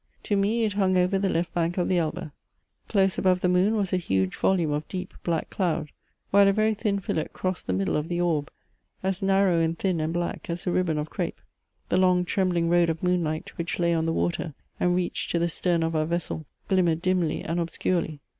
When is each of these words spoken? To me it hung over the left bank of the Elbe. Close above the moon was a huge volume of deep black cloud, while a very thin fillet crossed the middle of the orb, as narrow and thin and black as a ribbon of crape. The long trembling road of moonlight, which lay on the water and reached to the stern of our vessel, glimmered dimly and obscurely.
To 0.23 0.35
me 0.35 0.63
it 0.63 0.73
hung 0.73 0.97
over 0.97 1.19
the 1.19 1.29
left 1.29 1.53
bank 1.53 1.77
of 1.77 1.87
the 1.87 1.99
Elbe. 1.99 2.31
Close 2.87 3.19
above 3.19 3.41
the 3.41 3.47
moon 3.47 3.75
was 3.75 3.93
a 3.93 3.97
huge 3.97 4.35
volume 4.35 4.71
of 4.71 4.87
deep 4.87 5.13
black 5.23 5.51
cloud, 5.51 5.91
while 6.31 6.47
a 6.47 6.51
very 6.51 6.73
thin 6.73 6.97
fillet 6.99 7.27
crossed 7.33 7.67
the 7.67 7.73
middle 7.73 7.95
of 7.95 8.07
the 8.09 8.19
orb, 8.19 8.49
as 9.03 9.21
narrow 9.21 9.59
and 9.59 9.77
thin 9.77 10.01
and 10.01 10.11
black 10.11 10.49
as 10.49 10.65
a 10.65 10.71
ribbon 10.71 10.97
of 10.97 11.11
crape. 11.11 11.39
The 11.89 11.97
long 11.97 12.25
trembling 12.25 12.67
road 12.67 12.89
of 12.89 13.03
moonlight, 13.03 13.55
which 13.59 13.77
lay 13.77 13.93
on 13.93 14.07
the 14.07 14.11
water 14.11 14.55
and 14.79 14.95
reached 14.95 15.29
to 15.29 15.37
the 15.37 15.47
stern 15.49 15.83
of 15.83 15.95
our 15.95 16.05
vessel, 16.07 16.47
glimmered 16.67 17.03
dimly 17.03 17.43
and 17.43 17.59
obscurely. 17.59 18.21